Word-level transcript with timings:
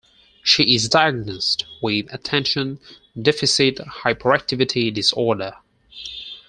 She 0.41 0.73
is 0.73 0.89
diagnosed 0.89 1.63
with 1.79 2.11
attention 2.11 2.79
deficit 3.21 3.75
hyperactivity 3.77 4.91
disorder. 4.91 5.57